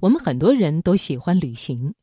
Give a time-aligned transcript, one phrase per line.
[0.00, 1.94] 我们很多人都喜欢旅行，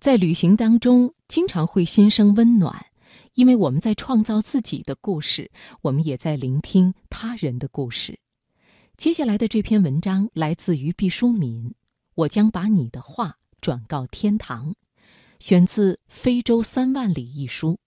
[0.00, 2.86] 在旅行当中，经常会心生温暖，
[3.34, 5.50] 因为我们在创造自己的故事，
[5.82, 8.18] 我们也在聆听他人的故事。
[8.96, 11.74] 接下来的这篇文章来自于毕淑敏，
[12.14, 14.74] 我将把你的话转告天堂，
[15.38, 17.78] 选自《非洲三万里》一书。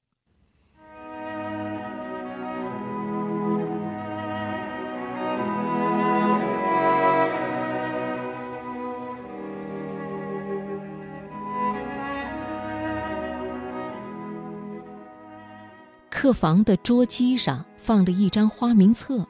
[16.27, 19.25] 客房的桌机上放了一张花名册，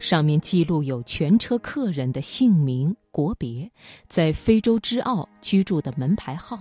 [0.00, 3.70] 上面记录有全车客人的姓名、国别，
[4.08, 6.60] 在非洲之澳居住的门牌号。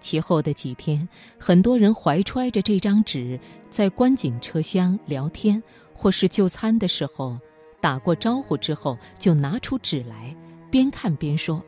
[0.00, 1.06] 其后的几天，
[1.38, 3.38] 很多人怀揣着这张纸，
[3.68, 5.62] 在观景车厢聊天，
[5.92, 7.38] 或是就餐的时候，
[7.82, 10.34] 打过招呼之后，就拿出纸来，
[10.70, 11.62] 边看边说：“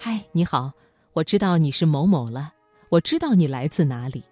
[0.00, 0.72] 嗨，你好，
[1.12, 2.54] 我知道你是某某了，
[2.88, 4.24] 我知道你来自哪里。”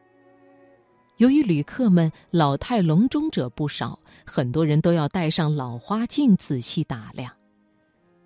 [1.17, 7.33] 由于旅客们老态龙钟者不少，很多人都要戴上老花镜仔细打量。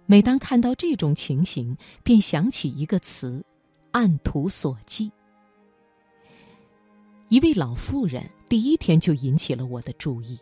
[0.06, 3.44] 每当看到这种情形，便想起一个词
[3.92, 5.08] ：“按图索骥。”
[7.30, 10.36] 一位老妇人第一天就引起了我的注意。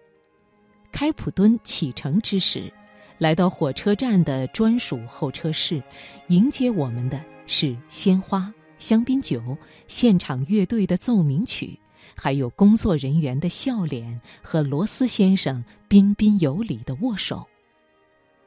[0.91, 2.73] 开普敦启程之时，
[3.19, 5.83] 来到火车站的专属候车室，
[6.29, 9.55] 迎接我们的是鲜花、香槟酒、
[9.87, 11.79] 现场乐队的奏鸣曲。
[12.15, 17.47] 还有工作人员的笑脸和罗斯先生彬彬有礼的握手，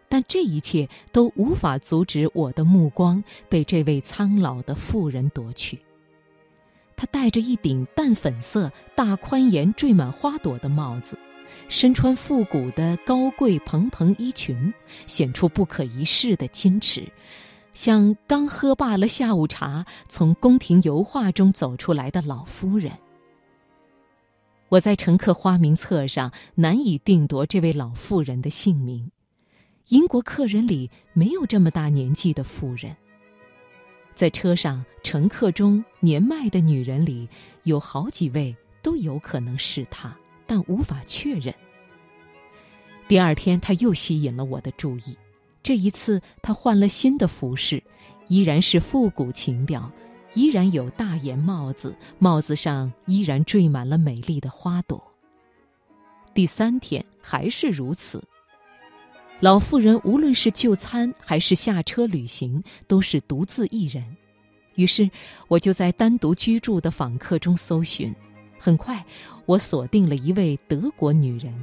[0.09, 5.79] 但这一切都无法阻止我的目光被这位苍老的妇人夺去。
[6.95, 11.17] 她戴着一顶淡粉色、大宽檐、缀满花朵的帽子，
[11.67, 14.71] 身穿复古的高贵蓬蓬衣裙，
[15.07, 17.11] 显出不可一世的矜持，
[17.73, 22.91] 像刚喝罢了下午茶、从宫廷油画中走出来的老夫人。
[24.71, 29.11] 我在乘客花名册上难以定夺这位老妇人的姓名。
[29.89, 32.95] 英国客人里没有这么大年纪的妇人。
[34.15, 37.27] 在车上乘客中年迈的女人里，
[37.63, 40.17] 有好几位都有可能是她，
[40.47, 41.53] 但无法确认。
[43.09, 45.17] 第二天，她又吸引了我的注意。
[45.61, 47.83] 这一次，她换了新的服饰，
[48.29, 49.91] 依然是复古情调。
[50.33, 55.01] 依然有大檐帽子，帽子上依然缀满了美丽的花朵。
[56.33, 58.23] 第三天还是如此。
[59.39, 64.05] 老妇人无论是就餐还是下车旅行，都是独自一人。
[64.75, 65.09] 于是
[65.47, 68.13] 我就在单独居住的访客中搜寻，
[68.57, 69.03] 很快
[69.45, 71.53] 我锁定了一位德国女人，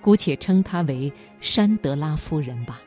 [0.00, 2.80] 姑且称她为山德拉夫人吧。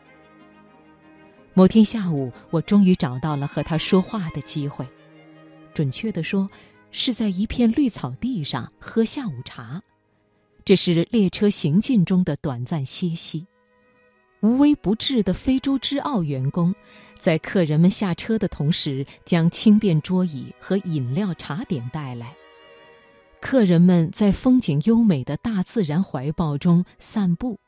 [1.53, 4.83] 某天下午，我终于找到了和她说话的机会。
[5.77, 6.49] 准确地说，
[6.89, 9.79] 是在一片绿草地上喝下午茶，
[10.65, 13.45] 这是列车行进中的短暂歇息。
[14.39, 16.73] 无微不至的非洲之奥员工，
[17.19, 22.35] 在客人们下车的同时，将轻便桌椅和饮料茶点带来。
[23.39, 27.59] 客人们在风景优美的大自然怀抱中散步，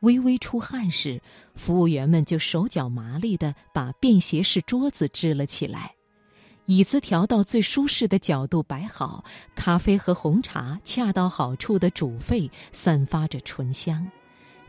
[0.00, 1.20] 微微出汗时，
[1.54, 5.94] 服务员们就手脚麻利地把便携式桌子支了起来。
[6.66, 9.22] 椅子调到最舒适的角度摆好，
[9.54, 14.06] 咖啡和红茶恰到好处的煮沸，散发着醇香。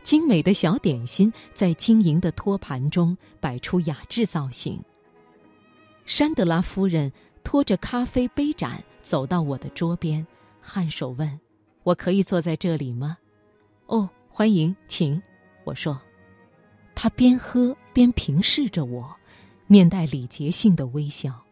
[0.02, 4.80] 精美的小点心在晶莹的托盘中摆出雅致造型。
[6.04, 7.10] 山德拉夫人
[7.42, 10.24] 拖着咖啡杯盏走到我的桌边，
[10.64, 11.40] 颔首问
[11.82, 13.16] ：“我可以坐在这里吗
[13.86, 15.20] ？”“哦，欢迎，请。”
[15.64, 15.98] 我说。
[16.94, 19.16] 她边喝边平视着我，
[19.66, 21.45] 面带礼节性的微笑。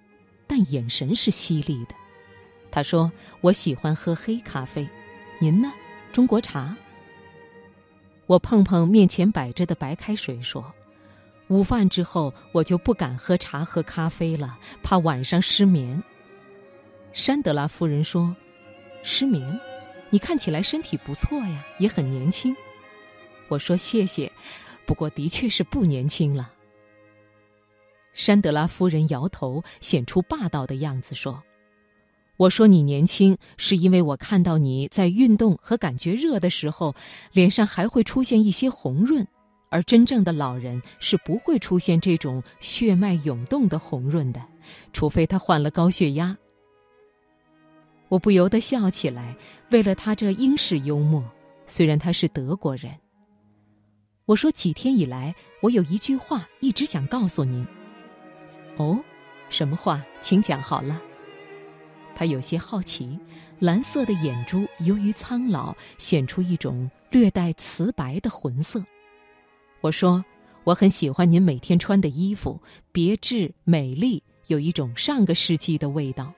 [0.47, 1.95] 但眼神是犀利的。
[2.71, 3.11] 他说
[3.41, 4.89] ：“我喜欢喝黑咖啡，
[5.39, 5.73] 您呢？
[6.13, 6.77] 中国茶。”
[8.27, 10.73] 我碰碰面前摆着的白开水，说
[11.49, 16.03] ：“午饭之后我就不敢喝茶和咖啡了，怕晚上失眠。”
[17.13, 18.35] 山德拉夫人说
[19.05, 19.61] ：“失眠？
[20.11, 22.57] 你看起来身体不错呀，也很年轻。”
[23.49, 24.33] 我说：“谢谢，
[24.87, 26.51] 不过的确是不年轻了。”
[28.15, 31.43] 山德拉夫人摇头，显出霸道的样子说
[32.39, 36.95] ：“我说你年轻，是因为我看到你在运动和感觉热的时候，
[37.33, 39.27] 脸上还会出现一些红润，
[39.69, 44.41] 而真正的老人是不会出现这种血脉涌动的红润的，
[44.93, 46.37] 除非他患了高血压。”
[48.09, 49.37] 我不由得笑起来，
[49.71, 51.25] 为了他这英式幽默，
[51.67, 52.93] 虽然他是德国人。
[54.27, 57.67] 我说几天以来，我有一句话一直想告诉您。
[58.77, 58.99] 哦，
[59.49, 60.05] 什么话？
[60.21, 61.01] 请讲好了。
[62.15, 63.19] 他有些好奇，
[63.59, 68.85] 蓝色的眼珠由于苍老，显出一种略带瓷白的浑色。
[69.81, 70.25] 我说
[70.65, 72.61] ：“我很喜欢您每天穿的衣服，
[72.93, 76.33] 别致美丽，有一种上个世纪的味道。”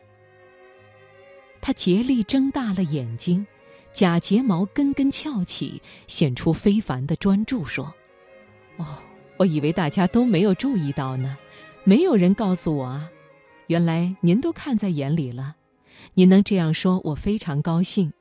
[1.61, 3.47] 他竭力睁大了眼睛，
[3.93, 7.93] 假睫毛根根翘起，显出非凡的专注，说
[8.79, 8.87] ：“哦，
[9.37, 11.37] 我以为大家都没有注意到呢，
[11.89, 13.09] 没有人告诉我啊，
[13.69, 15.55] 原来您都看在眼里了。”
[16.15, 18.13] 您能这样说，我非常高兴。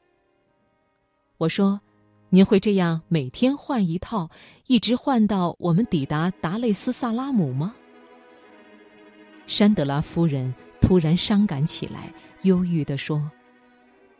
[1.37, 1.81] 我说
[2.29, 4.29] ：“您会这样每天换一套，
[4.67, 7.75] 一直换到我们抵达达累斯萨拉姆吗？”
[9.47, 12.13] 山德拉夫人突然伤感起来，
[12.43, 13.31] 忧郁地说：“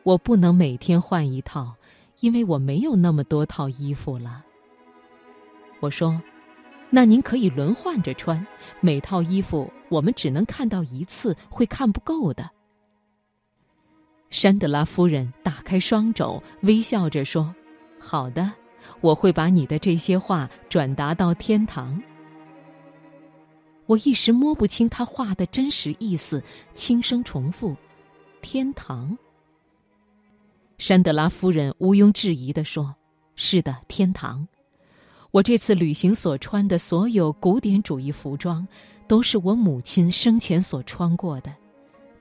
[0.02, 1.76] 我不能每天换一套，
[2.22, 4.44] 因为我没有那么多套衣服了。”
[5.82, 6.20] 我说
[6.96, 8.48] ：“那您可以轮换着穿，
[8.80, 12.50] 每套衣服我们只能看到一次，会看不够的。”
[14.32, 17.54] 山德拉夫人打开双肘，微笑着说
[18.00, 18.50] ：“好的，
[19.02, 22.02] 我会把你的这些话转达到天堂。”
[23.88, 26.42] 我一时摸不清他话的真实意思，
[26.74, 27.76] 轻声重复
[28.42, 29.18] ：“天堂。”
[30.80, 32.96] 山德拉夫人毋庸置疑地说
[33.36, 34.48] ：“是的，天堂。
[35.36, 38.66] 我这次旅行所穿的所有古典主义服装，
[39.06, 41.54] 都是我母亲生前所穿过的。”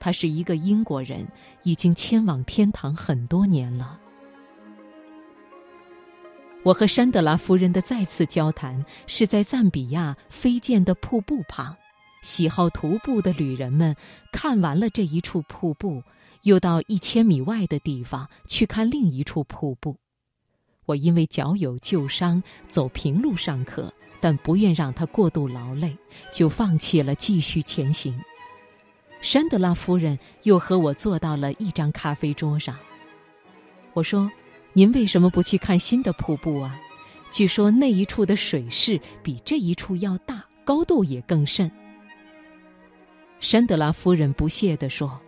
[0.01, 1.25] 他是一个英国人，
[1.63, 4.01] 已经迁往天堂很多年了。
[6.65, 11.77] 我和山德拉夫人的再次交谈是在赞比亚飞溅的瀑布旁，
[12.25, 13.95] 喜好徒步的旅人们
[14.33, 16.03] 看完了这一处瀑布，
[16.43, 19.95] 又到一千米外的地方去看另一处瀑布。
[20.87, 25.97] 我因为脚有旧伤，走平路上可，但不愿让他过度劳累，
[26.33, 28.19] 就放弃了继续前行。
[29.21, 32.77] 山德拉夫人又和我坐到了一张咖啡桌上。
[33.95, 34.31] 我说
[34.75, 36.79] ：“您为什么不去看新的瀑布啊？
[37.31, 41.71] 据说那一处的水势比这一处要大，高度也更甚。”
[43.41, 45.21] 山德拉夫人不屑地说：“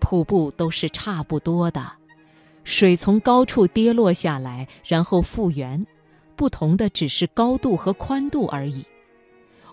[0.00, 1.92] 瀑布都是差不多的，
[2.68, 5.84] 水从高处跌落下来，然后复原，
[6.36, 8.84] 不同的只是高度和宽度而已。”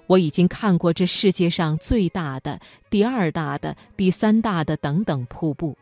[0.07, 2.57] 我已经看过这世界上最大的、
[2.89, 5.77] 第二大的、第三大的等等瀑布，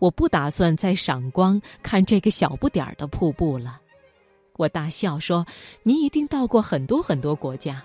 [0.00, 3.80] 我不打算再赏光看这个小不点儿的瀑布了。
[4.56, 5.46] 我大笑说
[5.84, 7.80] ：“你一定到过很多很多国家。”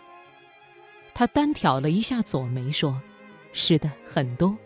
[1.13, 2.99] 他单挑了一下左眉说
[3.53, 4.57] ：“是的，很多。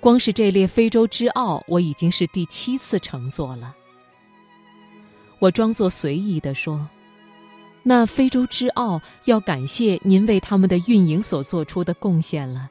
[0.00, 3.74] 光是这列非洲之奥，我已经是第七次乘坐了。”
[5.38, 6.88] 我装作随意地说。
[7.88, 12.68] 那非洲之奥要感谢您为他们的运营所做出的贡献了，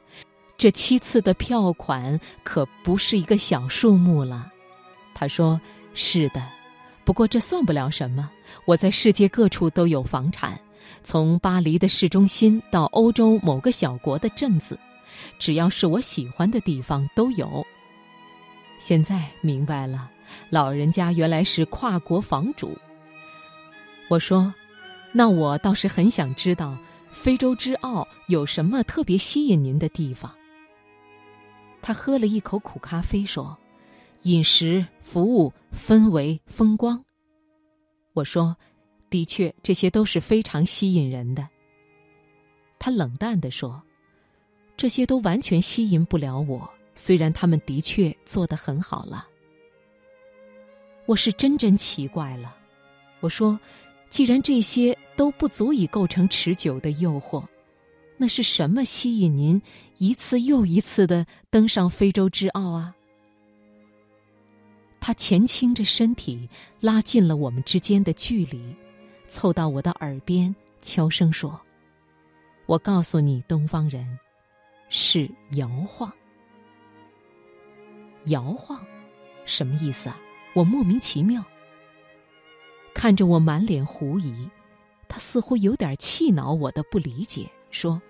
[0.58, 4.52] 这七次的票款可不是一个小数目了。
[5.14, 5.58] 他说
[5.94, 6.46] ：“是的，
[7.02, 8.30] 不过这算不了什么。
[8.66, 10.60] 我在世界各处都有房产，
[11.02, 14.78] 从巴黎的市中心到欧洲某个小国的镇子，
[15.38, 17.66] 只要是我喜欢的地方都有。
[18.78, 20.10] 现在明白了，
[20.50, 22.76] 老人家原来是跨国房主。”
[24.10, 24.52] 我说。
[25.12, 26.76] 那我倒是很想知道，
[27.10, 30.30] 非洲之奥有什么特别吸引您的地方？
[31.80, 33.56] 他喝了一口苦咖啡，说
[34.24, 37.02] ：“饮食、服务、氛围、风光。”
[38.12, 38.54] 我说
[39.08, 41.48] ：“的确，这些都是非常吸引人的。”
[42.78, 43.82] 他冷淡地说
[44.76, 49.26] ：“这些都完全吸引不了我，虽然他们的确做得很好了。”
[51.06, 52.56] 我是真真奇怪了，
[53.20, 53.58] 我说。
[54.08, 57.44] 既然这些都不足以构成持久的诱惑，
[58.16, 59.60] 那是什么吸引您
[59.98, 62.94] 一次又一次的登上非洲之奥啊？
[65.00, 66.48] 他前倾着身体，
[66.80, 68.74] 拉近了我们之间的距离，
[69.26, 71.60] 凑到我的耳边，悄声说
[72.66, 74.06] ：“我告诉你，东方人，
[74.88, 76.12] 是摇晃。
[78.24, 78.84] 摇晃，
[79.44, 80.18] 什么意思啊？
[80.54, 81.44] 我莫名其妙。”
[82.94, 84.48] 看着我满脸狐疑，
[85.06, 88.00] 他似乎有点气恼我的不理解，说：“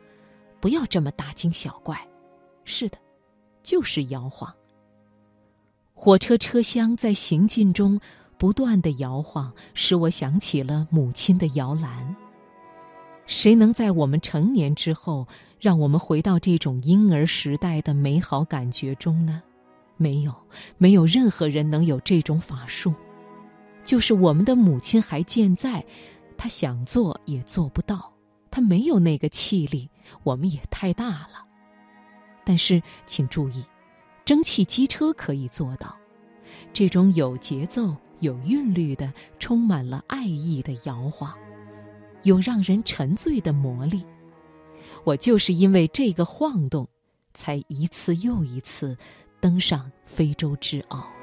[0.61, 2.00] 不要这么大惊小怪。”
[2.64, 2.97] 是的，
[3.62, 4.54] 就是摇晃。
[5.92, 8.00] 火车车厢在行进中
[8.38, 12.14] 不断的摇晃，使我想起了母亲的摇篮。
[13.26, 15.26] 谁能在我们成年之后，
[15.59, 19.43] 让我们回到这种婴儿时代的美好感觉中呢？
[19.97, 20.35] 没有，
[20.77, 22.95] 没有任何人能有这种法术。
[23.83, 25.85] 就是我们的母亲还健在，
[26.37, 28.13] 她想做也做不到，
[28.51, 29.89] 她没有那个气力，
[30.23, 31.45] 我们也太大了。
[32.45, 33.65] 但是请注意，
[34.25, 35.97] 蒸汽机车可以做到
[36.73, 41.33] 这种有节奏、有韵律的、充满了爱意的摇晃，
[42.25, 44.05] 有让人沉醉的魔力。
[45.05, 46.87] 我就是因为这个晃动，
[47.35, 48.97] 才一次又一次
[49.41, 51.16] 登上非洲之傲。